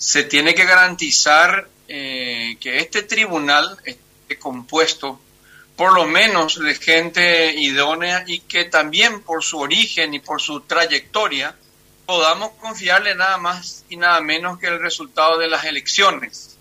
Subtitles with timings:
[0.00, 5.20] se tiene que garantizar eh, que este tribunal esté compuesto
[5.76, 10.62] por lo menos de gente idónea y que también por su origen y por su
[10.62, 11.54] trayectoria
[12.06, 16.56] podamos confiarle nada más y nada menos que el resultado de las elecciones.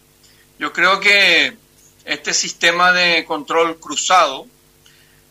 [0.58, 1.56] Yo creo que
[2.04, 4.48] este sistema de control cruzado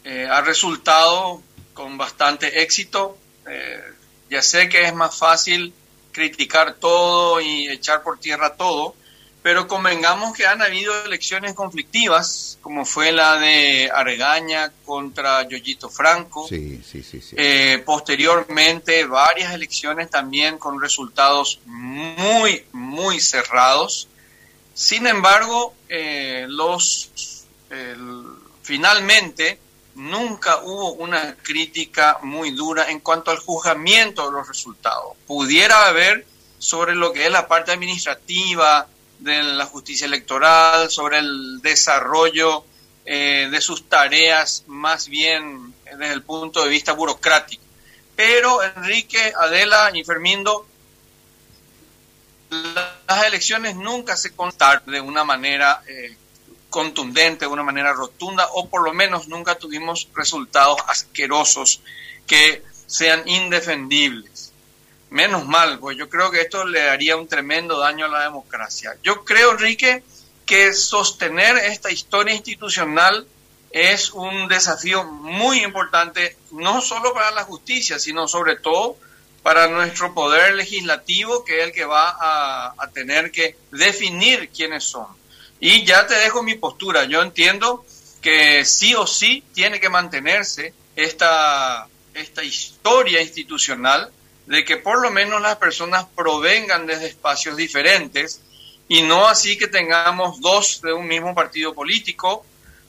[0.04, 1.42] eh, ha resultado
[1.74, 3.18] con bastante éxito.
[3.46, 3.82] Eh,
[4.30, 5.74] ya sé que es más fácil
[6.18, 8.96] criticar todo y echar por tierra todo,
[9.42, 16.46] pero convengamos que han habido elecciones conflictivas, como fue la de Argaña contra Yoyito Franco.
[16.48, 24.08] Sí, sí, sí, eh, posteriormente, varias elecciones también con resultados muy, muy cerrados.
[24.74, 27.10] Sin embargo, eh, los
[28.62, 29.58] finalmente
[29.98, 35.16] nunca hubo una crítica muy dura en cuanto al juzgamiento de los resultados.
[35.26, 36.24] Pudiera haber
[36.58, 38.86] sobre lo que es la parte administrativa
[39.18, 42.64] de la justicia electoral, sobre el desarrollo
[43.04, 47.62] eh, de sus tareas más bien desde el punto de vista burocrático.
[48.14, 50.66] Pero Enrique, Adela y Fermindo,
[52.50, 56.16] las elecciones nunca se contaron de una manera eh,
[56.70, 61.80] contundente, de una manera rotunda, o por lo menos nunca tuvimos resultados asquerosos
[62.26, 64.52] que sean indefendibles.
[65.10, 68.94] Menos mal, pues yo creo que esto le daría un tremendo daño a la democracia.
[69.02, 70.02] Yo creo, Enrique,
[70.44, 73.26] que sostener esta historia institucional
[73.70, 78.96] es un desafío muy importante, no solo para la justicia, sino sobre todo
[79.42, 84.84] para nuestro poder legislativo, que es el que va a, a tener que definir quiénes
[84.84, 85.06] son.
[85.60, 87.04] Y ya te dejo mi postura.
[87.04, 87.84] Yo entiendo
[88.20, 94.10] que sí o sí tiene que mantenerse esta, esta historia institucional
[94.46, 98.40] de que por lo menos las personas provengan desde espacios diferentes
[98.88, 102.44] y no así que tengamos dos de un mismo partido político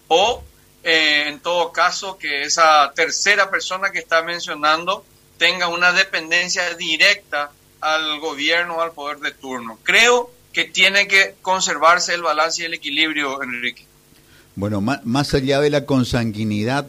[0.08, 0.44] o
[0.84, 5.06] eh, en todo caso que esa tercera persona que está mencionando
[5.38, 9.80] tenga una dependencia directa al gobierno al poder de turno.
[9.84, 13.86] Creo que tiene que conservarse el balance y el equilibrio, Enrique.
[14.56, 16.86] Bueno, más, allá de la consanguinidad,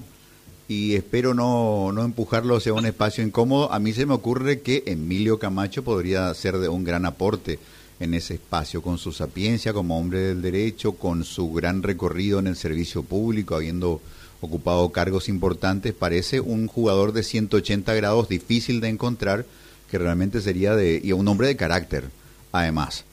[0.67, 4.83] y espero no, no empujarlo hacia un espacio incómodo, a mí se me ocurre que
[4.87, 7.61] Emilio Camacho podría ser de un gran aporte
[8.01, 12.49] en ese espacio, con su sapiencia como hombre del derecho, con su gran recorrido en
[12.49, 14.01] el servicio público, habiendo
[14.41, 19.45] ocupado cargos importantes, parece un jugador de 180 grados difícil de encontrar,
[19.89, 22.11] que realmente sería de, y un hombre de carácter,
[22.51, 23.05] además.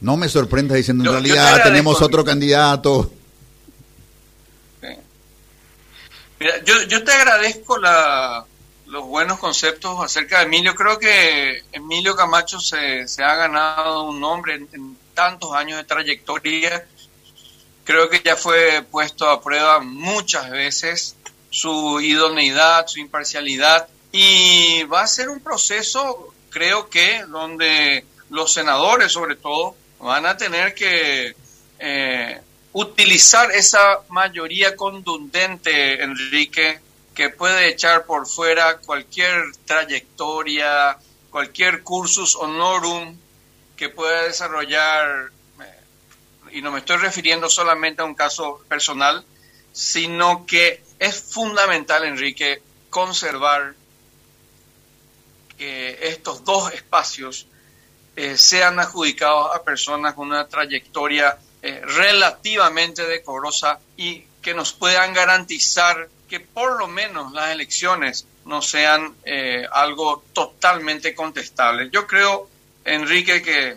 [0.00, 3.12] No me sorprenda diciendo, en realidad tenemos otro candidato.
[6.40, 8.44] Mira, yo, yo te agradezco la,
[8.92, 10.74] los buenos conceptos acerca de Emilio.
[10.74, 16.86] Creo que Emilio Camacho se, se ha ganado un nombre en, tantos años de trayectoria.
[17.84, 21.16] Creo que ya fue puesto a prueba muchas veces
[21.50, 23.88] su idoneidad, su imparcialidad.
[24.12, 30.36] Y va a ser un proceso, creo que, donde los senadores sobre todo van a
[30.36, 31.36] tener que
[31.78, 32.40] eh,
[32.72, 36.80] utilizar esa mayoría contundente, Enrique,
[37.14, 40.96] que puede echar por fuera cualquier trayectoria,
[41.30, 43.16] cualquier cursus honorum
[43.76, 49.24] que pueda desarrollar, eh, y no me estoy refiriendo solamente a un caso personal,
[49.72, 53.74] sino que es fundamental, Enrique, conservar
[55.58, 57.46] estos dos espacios
[58.14, 65.14] eh, sean adjudicados a personas con una trayectoria eh, relativamente decorosa y que nos puedan
[65.14, 71.88] garantizar que por lo menos las elecciones no sean eh, algo totalmente contestable.
[71.90, 72.48] Yo creo,
[72.84, 73.76] Enrique, que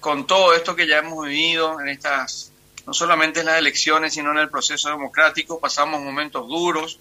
[0.00, 2.52] con todo esto que ya hemos vivido en estas,
[2.84, 6.98] no solamente en las elecciones, sino en el proceso democrático, pasamos momentos duros,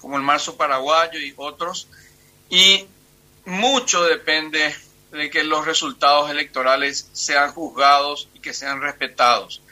[0.00, 1.88] como el marzo paraguayo y otros,
[2.50, 2.86] y
[3.46, 4.74] mucho depende
[5.14, 9.62] de que los resultados electorales sean juzgados y que sean respetados.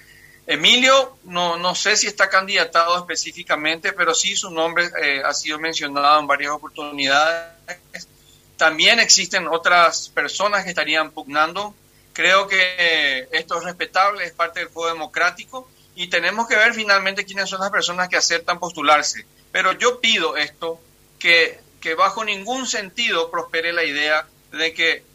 [0.47, 5.59] Emilio, no, no sé si está candidatado específicamente, pero sí su nombre eh, ha sido
[5.59, 8.09] mencionado en varias oportunidades.
[8.57, 11.75] También existen otras personas que estarían pugnando.
[12.13, 16.73] Creo que eh, esto es respetable, es parte del juego democrático y tenemos que ver
[16.73, 19.27] finalmente quiénes son las personas que aceptan postularse.
[19.51, 20.81] Pero yo pido esto,
[21.19, 25.12] que, que bajo ningún sentido prospere la idea de que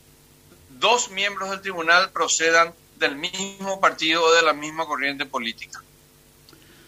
[0.79, 5.81] dos miembros del tribunal procedan del mismo partido o de la misma corriente política.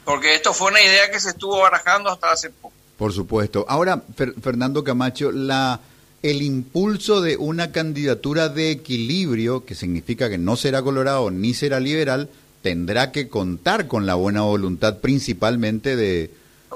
[0.05, 2.73] Porque esto fue una idea que se estuvo barajando hasta hace poco.
[2.97, 3.65] Por supuesto.
[3.69, 4.03] Ahora,
[4.41, 5.79] Fernando Camacho, la
[6.21, 11.79] el impulso de una candidatura de equilibrio, que significa que no será colorado ni será
[11.79, 12.29] liberal,
[12.61, 16.31] tendrá que contar con la buena voluntad principalmente de,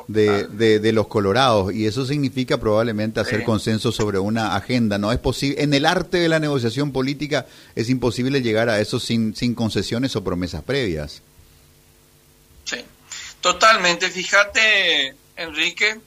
[0.08, 4.98] de, de, los colorados y eso significa probablemente hacer consenso sobre una agenda.
[4.98, 7.46] No es posible, en el arte de la negociación política
[7.76, 11.22] es imposible llegar a eso sin, sin concesiones o promesas previas.
[12.66, 12.78] Sí,
[13.42, 14.10] totalmente.
[14.10, 16.00] Fíjate, Enrique,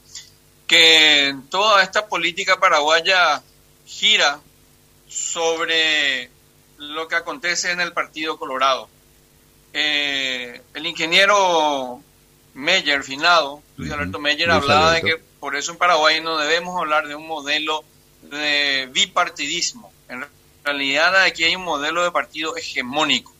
[0.67, 3.43] que toda esta política paraguaya
[3.87, 4.41] gira
[5.09, 6.31] sobre
[6.79, 8.89] lo que acontece en el Partido Colorado.
[9.73, 12.03] Eh, el ingeniero
[12.55, 17.07] Meyer, finado, Luis Alberto Meyer, hablaba de que por eso en Paraguay no debemos hablar
[17.09, 17.85] de un modelo
[18.23, 19.93] de bipartidismo.
[20.09, 20.25] En
[20.65, 23.33] realidad aquí hay un modelo de partido hegemónico,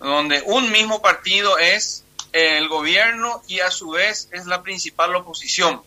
[0.00, 5.82] donde un mismo partido es el gobierno y a su vez es la principal oposición.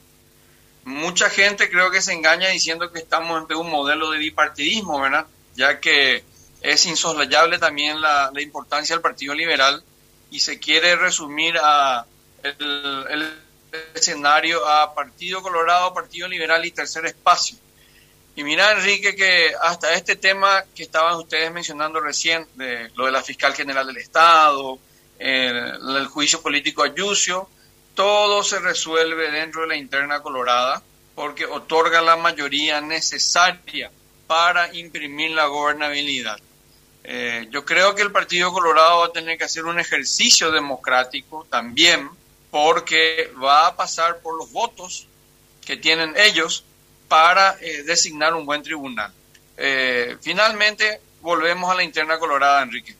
[0.86, 5.28] Mucha gente creo que se engaña diciendo que estamos ante un modelo de bipartidismo, ¿verdad?
[5.56, 6.24] Ya que
[6.62, 9.84] es insoslayable también la, la importancia del Partido Liberal
[10.32, 12.06] y se quiere resumir a
[12.44, 13.40] el,
[13.94, 17.57] escenario a Partido Colorado, Partido Liberal y Tercer Espacio.
[18.36, 23.12] Y mira, Enrique, que hasta este tema que estaban ustedes mencionando recién, de lo de
[23.12, 24.80] la fiscal general del Estado,
[25.18, 27.50] el, juicio político a Yucio,
[27.94, 30.81] todo se resuelve dentro de la interna colorada
[31.16, 33.92] porque otorga la mayoría necesaria
[34.25, 36.39] para imprimir la gobernabilidad.
[37.04, 41.45] Eh, yo creo que el Partido Colorado va a tener que hacer un ejercicio democrático
[41.50, 42.10] también
[42.51, 45.07] porque va a pasar por los votos
[45.66, 46.63] que tienen ellos
[47.07, 49.12] para eh, designar un buen tribunal.
[49.57, 52.96] Eh, finalmente, volvemos a la interna colorada, Enrique.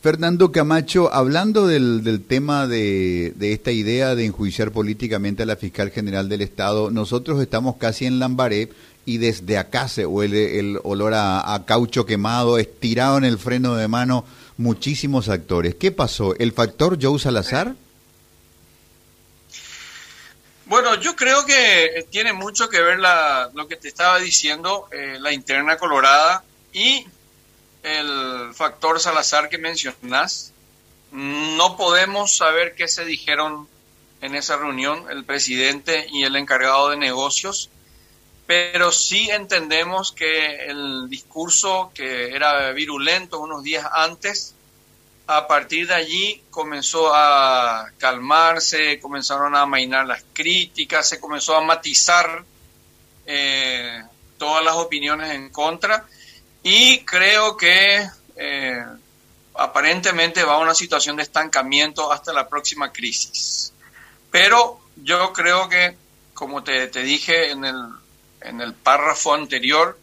[0.00, 5.56] Fernando Camacho, hablando del, del tema de, de, esta idea de enjuiciar políticamente a la
[5.56, 8.70] fiscal general del Estado, nosotros estamos casi en Lambaré
[9.04, 13.74] y desde acá se huele el olor a, a caucho quemado, estirado en el freno
[13.74, 14.24] de mano,
[14.56, 15.74] muchísimos actores.
[15.74, 16.36] ¿Qué pasó?
[16.36, 17.74] ¿El factor Joe Salazar?
[20.68, 25.16] Bueno, yo creo que tiene mucho que ver la, lo que te estaba diciendo, eh,
[25.18, 26.44] la interna colorada
[26.74, 27.06] y
[27.82, 30.52] el factor Salazar que mencionas.
[31.10, 33.66] No podemos saber qué se dijeron
[34.20, 37.70] en esa reunión el presidente y el encargado de negocios,
[38.46, 44.54] pero sí entendemos que el discurso que era virulento unos días antes
[45.30, 51.60] a partir de allí comenzó a calmarse, comenzaron a amainar las críticas, se comenzó a
[51.60, 52.44] matizar
[53.26, 54.02] eh,
[54.38, 56.06] todas las opiniones en contra
[56.62, 58.84] y creo que eh,
[59.56, 63.74] aparentemente va a una situación de estancamiento hasta la próxima crisis.
[64.30, 65.94] Pero yo creo que,
[66.32, 67.76] como te, te dije en el,
[68.40, 69.98] en el párrafo anterior,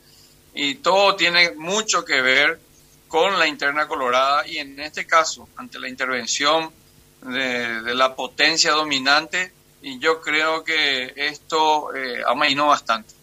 [0.54, 2.60] y todo tiene mucho que ver
[3.08, 6.72] con la interna colorada y en este caso, ante la intervención
[7.22, 13.14] de, la potencia dominante, y yo creo que esto eh, amainó bastante.